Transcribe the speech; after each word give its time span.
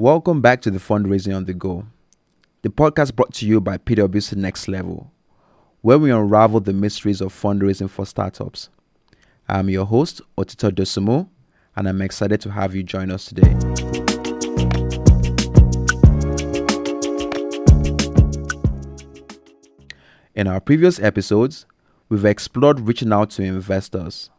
Welcome 0.00 0.40
back 0.40 0.62
to 0.62 0.70
the 0.70 0.78
Fundraising 0.78 1.34
on 1.34 1.46
the 1.46 1.52
Go, 1.52 1.84
the 2.62 2.68
podcast 2.68 3.16
brought 3.16 3.34
to 3.34 3.44
you 3.44 3.60
by 3.60 3.78
PwC 3.78 4.36
Next 4.36 4.68
Level, 4.68 5.10
where 5.80 5.98
we 5.98 6.12
unravel 6.12 6.60
the 6.60 6.72
mysteries 6.72 7.20
of 7.20 7.32
fundraising 7.32 7.90
for 7.90 8.06
startups. 8.06 8.68
I'm 9.48 9.68
your 9.68 9.86
host, 9.86 10.20
Otito 10.36 10.70
Dosumo, 10.70 11.28
and 11.74 11.88
I'm 11.88 12.00
excited 12.00 12.40
to 12.42 12.52
have 12.52 12.76
you 12.76 12.84
join 12.84 13.10
us 13.10 13.24
today. 13.24 13.50
In 20.36 20.46
our 20.46 20.60
previous 20.60 21.00
episodes, 21.00 21.66
we've 22.08 22.24
explored 22.24 22.86
reaching 22.86 23.12
out 23.12 23.30
to 23.30 23.42
investors. 23.42 24.30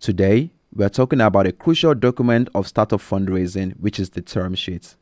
Today, 0.00 0.50
we 0.72 0.84
are 0.84 0.90
talking 0.90 1.20
about 1.20 1.46
a 1.46 1.52
crucial 1.52 1.94
document 1.94 2.48
of 2.54 2.68
startup 2.68 3.00
fundraising, 3.00 3.72
which 3.80 3.98
is 3.98 4.10
the 4.10 4.20
term 4.20 4.54
sheet. 4.54 4.94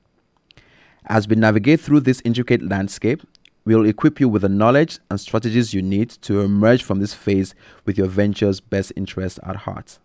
As 1.05 1.29
we 1.29 1.37
navigate 1.37 1.81
through 1.81 2.01
this 2.01 2.23
intricate 2.25 2.63
landscape, 2.63 3.23
we'll 3.67 3.85
equip 3.85 4.19
you 4.19 4.29
with 4.31 4.43
the 4.43 4.49
knowledge 4.49 4.99
and 5.11 5.21
strategies 5.21 5.75
you 5.75 5.83
need 5.83 6.09
to 6.09 6.41
emerge 6.41 6.83
from 6.83 7.01
this 7.01 7.13
phase 7.13 7.55
with 7.85 7.99
your 7.99 8.07
venture's 8.07 8.61
best 8.61 8.93
interest 8.97 9.39
at 9.43 9.57
heart. 9.57 9.99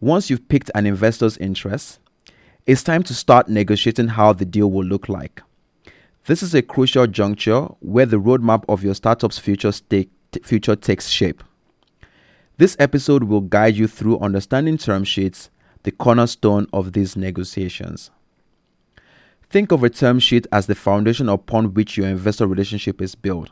Once 0.00 0.28
you've 0.28 0.48
picked 0.48 0.70
an 0.74 0.84
investor's 0.84 1.36
interest, 1.38 2.00
it's 2.66 2.82
time 2.82 3.04
to 3.04 3.14
start 3.14 3.48
negotiating 3.48 4.08
how 4.08 4.32
the 4.32 4.44
deal 4.44 4.70
will 4.70 4.84
look 4.84 5.08
like. 5.08 5.42
This 6.26 6.42
is 6.42 6.54
a 6.54 6.62
crucial 6.62 7.06
juncture 7.06 7.66
where 7.80 8.06
the 8.06 8.20
roadmap 8.20 8.64
of 8.68 8.82
your 8.82 8.94
startup's 8.94 9.38
future, 9.38 9.70
stake, 9.70 10.10
future 10.42 10.74
takes 10.74 11.08
shape. 11.08 11.44
This 12.56 12.76
episode 12.78 13.24
will 13.24 13.40
guide 13.40 13.74
you 13.74 13.88
through 13.88 14.20
understanding 14.20 14.78
term 14.78 15.02
sheets, 15.02 15.50
the 15.82 15.90
cornerstone 15.90 16.68
of 16.72 16.92
these 16.92 17.16
negotiations. 17.16 18.12
Think 19.50 19.72
of 19.72 19.82
a 19.82 19.90
term 19.90 20.20
sheet 20.20 20.46
as 20.52 20.66
the 20.66 20.76
foundation 20.76 21.28
upon 21.28 21.74
which 21.74 21.96
your 21.96 22.06
investor 22.06 22.46
relationship 22.46 23.02
is 23.02 23.16
built. 23.16 23.50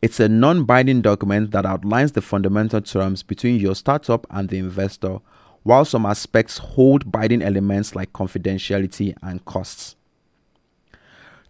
It's 0.00 0.18
a 0.18 0.30
non 0.30 0.64
binding 0.64 1.02
document 1.02 1.50
that 1.50 1.66
outlines 1.66 2.12
the 2.12 2.22
fundamental 2.22 2.80
terms 2.80 3.22
between 3.22 3.60
your 3.60 3.74
startup 3.74 4.26
and 4.30 4.48
the 4.48 4.58
investor, 4.58 5.18
while 5.62 5.84
some 5.84 6.06
aspects 6.06 6.56
hold 6.56 7.12
binding 7.12 7.42
elements 7.42 7.94
like 7.94 8.14
confidentiality 8.14 9.14
and 9.22 9.44
costs. 9.44 9.94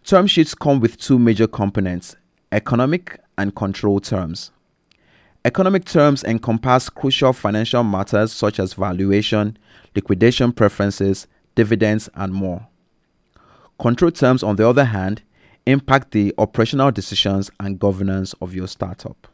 Term 0.03 0.27
sheets 0.27 0.53
come 0.53 0.81
with 0.81 0.97
two 0.97 1.17
major 1.17 1.47
components 1.47 2.17
economic 2.51 3.21
and 3.37 3.55
control 3.55 4.01
terms. 4.01 4.51
Economic 5.45 5.85
terms 5.85 6.23
encompass 6.23 6.89
crucial 6.89 7.31
financial 7.33 7.83
matters 7.83 8.33
such 8.33 8.59
as 8.59 8.73
valuation, 8.73 9.57
liquidation 9.95 10.51
preferences, 10.51 11.27
dividends, 11.55 12.09
and 12.15 12.33
more. 12.33 12.67
Control 13.79 14.11
terms, 14.11 14.43
on 14.43 14.55
the 14.55 14.67
other 14.67 14.85
hand, 14.85 15.21
impact 15.65 16.11
the 16.11 16.33
operational 16.37 16.91
decisions 16.91 17.51
and 17.59 17.79
governance 17.79 18.33
of 18.41 18.53
your 18.53 18.67
startup. 18.67 19.27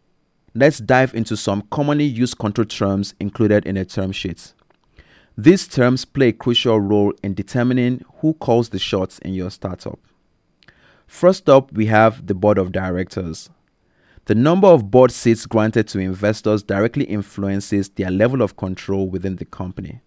Let's 0.56 0.80
dive 0.80 1.16
into 1.16 1.36
some 1.36 1.64
commonly 1.72 2.06
used 2.06 2.38
control 2.38 2.66
terms 2.66 3.16
included 3.20 3.66
in 3.66 3.78
a 3.78 3.86
term 3.86 4.12
sheet. 4.12 4.54
These 5.36 5.68
terms 5.68 6.06
play 6.06 6.28
a 6.28 6.34
crucial 6.34 6.80
role 6.80 7.14
in 7.24 7.34
determining 7.34 8.06
who 8.18 8.34
calls 8.36 8.70
the 8.70 8.78
shots 8.78 9.18
in 9.20 9.34
your 9.34 9.50
startup. 9.50 10.00
First 11.08 11.50
up, 11.50 11.72
we 11.72 11.88
have 11.88 12.28
the 12.28 12.36
board 12.36 12.60
of 12.60 12.72
directors. 12.72 13.50
The 14.26 14.36
number 14.36 14.68
of 14.68 14.90
board 14.90 15.12
seats 15.12 15.46
granted 15.46 15.88
to 15.90 16.00
investors 16.00 16.64
directly 16.64 17.04
influences 17.04 17.90
their 17.90 18.10
level 18.10 18.42
of 18.42 18.56
control 18.56 19.10
within 19.10 19.36
the 19.36 19.46
company. 19.46 20.00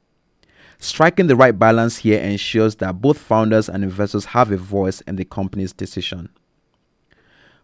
Striking 0.78 1.27
the 1.27 1.36
right 1.36 1.59
balance 1.59 1.98
here 1.98 2.20
ensures 2.20 2.77
that 2.77 3.00
both 3.03 3.19
founders 3.19 3.69
and 3.69 3.84
investors 3.84 4.27
have 4.27 4.50
a 4.50 4.56
voice 4.56 5.03
in 5.03 5.17
the 5.17 5.25
company's 5.25 5.75
decision. 5.75 6.31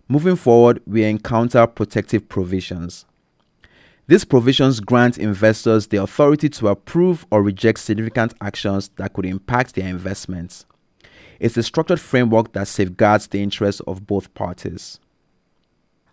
Moving 0.08 0.36
forward, 0.36 0.83
we 0.86 1.05
encounter 1.05 1.67
protective 1.67 2.28
provisions. 2.28 3.06
These 4.08 4.24
provisions 4.27 4.80
grant 4.80 5.17
investors 5.17 5.86
the 5.86 6.02
authority 6.02 6.51
to 6.51 6.68
approve 6.68 7.24
or 7.30 7.42
reject 7.42 7.79
significant 7.79 8.35
actions 8.42 8.91
that 8.96 9.14
could 9.14 9.24
impact 9.24 9.74
their 9.74 9.89
investments. 9.89 10.67
It's 11.41 11.57
a 11.57 11.62
structured 11.62 12.01
framework 12.01 12.52
that 12.52 12.68
safeguards 12.68 13.29
the 13.29 13.42
interests 13.42 13.80
of 13.86 14.07
both 14.07 14.35
parties. 14.35 15.01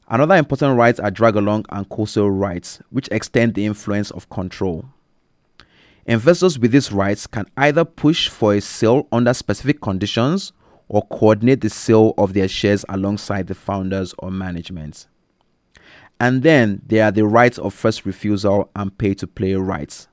Another 0.10 0.36
important 0.36 0.76
rights 0.76 1.00
are 1.00 1.12
drag 1.12 1.36
along 1.36 1.66
and 1.70 1.88
co 1.88 2.06
sale 2.06 2.32
rights, 2.32 2.82
which 2.90 3.08
extend 3.12 3.54
the 3.54 3.66
influence 3.66 4.10
of 4.12 4.30
control. 4.30 4.86
Investors 6.06 6.58
with 6.58 6.72
these 6.72 6.92
rights 6.92 7.28
can 7.28 7.46
either 7.56 7.86
push 7.86 8.28
for 8.28 8.56
a 8.56 8.62
sale 8.62 9.08
under 9.12 9.34
specific 9.36 9.80
conditions 9.82 10.52
or 10.88 11.06
coordinate 11.06 11.62
the 11.62 11.70
sale 11.70 12.16
of 12.18 12.34
their 12.34 12.48
shares 12.48 12.84
alongside 12.90 13.46
the 13.46 13.54
founders 13.54 14.16
or 14.18 14.32
management. 14.32 15.06
And 16.20 16.42
then 16.42 16.82
there 16.88 17.06
are 17.06 17.12
the 17.12 17.28
rights 17.28 17.60
of 17.60 17.76
first 17.76 18.06
refusal 18.06 18.72
and 18.76 18.98
pay 18.98 19.14
to 19.14 19.28
play 19.28 19.54
rights. 19.54 20.08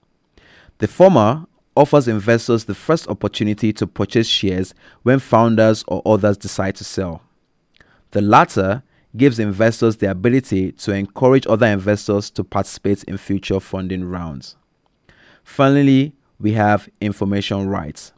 The 0.78 0.86
former 0.86 1.46
offers 1.74 2.06
investors 2.06 2.66
the 2.66 2.74
first 2.74 3.08
opportunity 3.08 3.72
to 3.72 3.86
purchase 3.86 4.28
shares 4.28 4.74
when 5.02 5.18
founders 5.18 5.82
or 5.88 6.02
others 6.04 6.36
decide 6.36 6.76
to 6.76 6.84
sell. 6.84 7.22
The 8.10 8.20
latter 8.20 8.82
gives 9.16 9.38
investors 9.38 9.96
the 9.96 10.10
ability 10.10 10.72
to 10.72 10.92
encourage 10.92 11.46
other 11.46 11.66
investors 11.66 12.30
to 12.30 12.44
participate 12.44 13.04
in 13.04 13.16
future 13.16 13.60
funding 13.60 14.04
rounds. 14.04 14.56
Finally, 15.44 16.14
we 16.38 16.52
have 16.52 16.88
information 17.00 17.68
rights. 17.68 18.12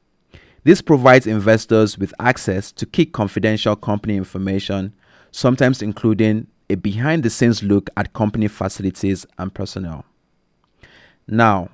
This 0.65 0.83
provides 0.83 1.27
investors 1.27 1.99
with 1.99 2.13
access 2.19 2.73
to 2.73 2.87
key 2.87 3.07
confidential 3.07 3.77
company 3.77 4.17
information, 4.17 4.93
sometimes 5.31 5.83
including 5.83 6.47
a 6.69 6.75
behind 6.75 7.23
the 7.23 7.31
scenes 7.31 7.63
look 7.63 7.89
at 7.97 8.13
company 8.13 8.49
facilities 8.49 9.25
and 9.39 9.55
personnel. 9.55 10.05
Now, 11.27 11.71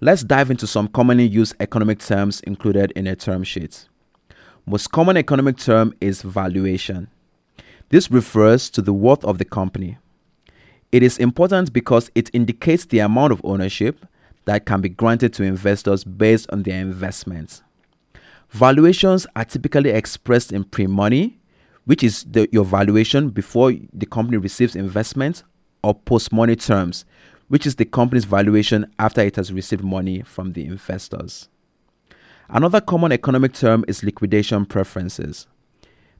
let's 0.00 0.22
dive 0.22 0.50
into 0.50 0.66
some 0.66 0.88
commonly 0.88 1.26
used 1.26 1.54
economic 1.60 1.98
terms 1.98 2.40
included 2.40 2.92
in 2.92 3.06
a 3.06 3.16
term 3.16 3.42
sheet. 3.42 3.88
Most 4.66 4.92
common 4.92 5.16
economic 5.16 5.56
term 5.56 5.94
is 6.00 6.22
valuation. 6.22 7.08
This 7.88 8.10
refers 8.10 8.68
to 8.70 8.82
the 8.82 8.92
worth 8.92 9.24
of 9.24 9.38
the 9.38 9.44
company. 9.44 9.98
It 10.90 11.02
is 11.02 11.18
important 11.18 11.72
because 11.72 12.10
it 12.14 12.30
indicates 12.32 12.84
the 12.84 13.00
amount 13.00 13.32
of 13.32 13.40
ownership 13.44 14.06
that 14.44 14.66
can 14.66 14.80
be 14.80 14.88
granted 14.88 15.32
to 15.34 15.42
investors 15.42 16.04
based 16.04 16.50
on 16.50 16.62
their 16.62 16.80
investments. 16.80 17.62
Valuations 18.50 19.26
are 19.36 19.44
typically 19.44 19.90
expressed 19.90 20.52
in 20.52 20.64
pre 20.64 20.86
money, 20.86 21.38
which 21.84 22.02
is 22.02 22.24
the, 22.24 22.48
your 22.52 22.64
valuation 22.64 23.30
before 23.30 23.72
the 23.92 24.06
company 24.06 24.36
receives 24.36 24.76
investment, 24.76 25.42
or 25.82 25.94
post 25.94 26.32
money 26.32 26.56
terms, 26.56 27.04
which 27.48 27.66
is 27.66 27.76
the 27.76 27.84
company's 27.84 28.24
valuation 28.24 28.90
after 28.98 29.20
it 29.20 29.36
has 29.36 29.52
received 29.52 29.84
money 29.84 30.22
from 30.22 30.52
the 30.52 30.64
investors. 30.64 31.48
Another 32.48 32.80
common 32.80 33.12
economic 33.12 33.52
term 33.52 33.84
is 33.88 34.04
liquidation 34.04 34.66
preferences. 34.66 35.46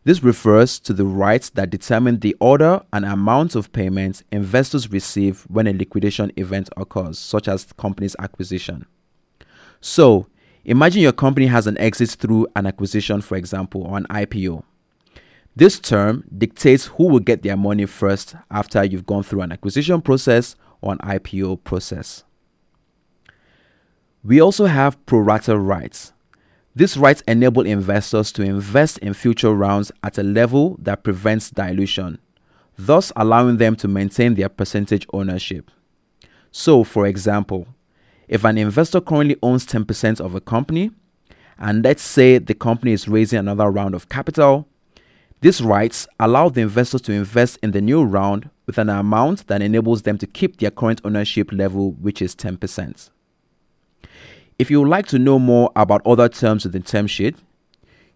This 0.07 0.23
refers 0.23 0.79
to 0.79 0.93
the 0.93 1.05
rights 1.05 1.51
that 1.51 1.69
determine 1.69 2.21
the 2.21 2.37
order 2.39 2.81
and 2.93 3.05
amount 3.05 3.57
of 3.57 3.73
payments 3.73 4.23
investors 4.31 4.93
receive 4.93 5.43
when 5.49 5.67
a 5.67 5.73
liquidation 5.73 6.31
event 6.37 6.69
occurs, 6.77 7.19
such 7.19 7.49
as 7.49 7.73
company's 7.73 8.15
acquisition. 8.21 8.87
So, 9.81 10.29
imagine 10.65 11.03
your 11.03 11.11
company 11.11 11.47
has 11.49 11.67
an 11.67 11.77
exit 11.79 12.11
through 12.11 12.47
an 12.55 12.67
acquisition, 12.67 13.21
for 13.21 13.37
example, 13.37 13.83
or 13.83 13.99
an 13.99 14.07
IPO. 14.09 14.63
This 15.57 15.81
term 15.81 16.23
dictates 16.39 16.85
who 16.87 17.09
will 17.09 17.19
get 17.19 17.43
their 17.43 17.57
money 17.57 17.87
first 17.87 18.37
after 18.49 18.85
you've 18.85 19.07
gone 19.07 19.25
through 19.25 19.41
an 19.41 19.51
acquisition 19.51 20.01
process 20.01 20.55
or 20.83 20.93
an 20.93 20.99
IPO 20.99 21.65
process. 21.65 22.23
We 24.23 24.41
also 24.41 24.67
have 24.67 25.05
pro 25.05 25.19
rata 25.19 25.59
rights. 25.59 26.13
These 26.77 26.99
rights 26.99 27.23
enable 27.27 27.63
investors 27.63 28.31
to 28.33 28.43
invest 28.43 28.99
in 28.99 29.15
future 29.15 29.55
rounds 29.55 29.91
at 30.03 30.19
a 30.19 30.23
level 30.23 30.77
that 30.83 31.05
prevents 31.05 31.49
dilution, 31.49 32.19
thus 32.77 33.11
allowing 33.17 33.57
them 33.57 33.77
to 33.77 33.89
maintain 33.89 34.35
their 34.35 34.51
percentage 34.51 35.07
ownership. 35.11 35.71
So, 36.51 36.85
for 36.85 37.07
example, 37.07 37.67
if 38.29 38.45
an 38.45 38.59
investor 38.59 39.01
currently 39.01 39.39
owns 39.43 39.65
10% 39.65 40.21
of 40.21 40.35
a 40.35 40.41
company, 40.43 40.91
and 41.59 41.83
let's 41.83 42.03
say 42.03 42.37
the 42.37 42.53
company 42.53 42.93
is 42.93 43.09
raising 43.09 43.39
another 43.39 43.71
round 43.71 43.95
of 43.95 44.11
capital, 44.11 44.69
these 45.41 45.63
rights 45.63 46.07
allow 46.21 46.51
the 46.51 46.61
investors 46.61 47.01
to 47.03 47.13
invest 47.13 47.59
in 47.63 47.71
the 47.71 47.81
new 47.81 48.05
round 48.05 48.51
with 48.67 48.77
an 48.77 48.91
amount 48.91 49.47
that 49.47 49.63
enables 49.63 50.03
them 50.03 50.19
to 50.19 50.27
keep 50.27 50.59
their 50.59 50.71
current 50.71 51.01
ownership 51.07 51.53
level, 51.53 51.93
which 51.93 52.21
is 52.21 52.37
10%. 52.37 53.09
If 54.59 54.71
you 54.71 54.81
would 54.81 54.89
like 54.89 55.07
to 55.09 55.19
know 55.19 55.39
more 55.39 55.71
about 55.77 56.07
other 56.07 56.29
terms 56.29 56.65
within 56.65 56.83
term 56.83 57.07
sheet, 57.07 57.37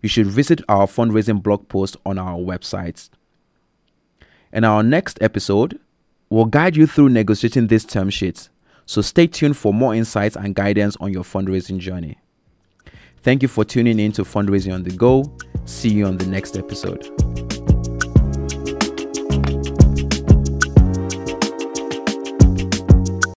you 0.01 0.09
should 0.09 0.27
visit 0.27 0.63
our 0.69 0.87
fundraising 0.87 1.43
blog 1.43 1.69
post 1.69 1.97
on 2.07 2.19
our 2.19 2.39
website. 2.39 3.11
In 4.53 4.65
our 4.65 4.83
next 4.83 5.19
episode, 5.21 5.79
we'll 6.31 6.47
guide 6.47 6.77
you 6.77 6.87
through 6.87 7.11
negotiating 7.11 7.67
this 7.67 7.85
term 7.85 8.11
sheet. 8.11 8.49
so 8.87 9.01
stay 9.03 9.27
tuned 9.27 9.57
for 9.57 9.73
more 9.73 9.95
insights 9.95 10.35
and 10.35 10.53
guidance 10.53 10.97
on 10.99 11.13
your 11.13 11.23
fundraising 11.23 11.79
journey. 11.79 12.19
Thank 13.23 13.43
you 13.43 13.49
for 13.49 13.65
tuning 13.65 14.01
in 14.01 14.11
to 14.13 14.25
Fundraising 14.25 14.75
on 14.75 14.83
the 14.83 14.91
Go. 14.91 15.37
See 15.65 15.91
you 15.91 16.07
on 16.07 16.17
the 16.17 16.27
next 16.27 16.57
episode. 16.57 17.50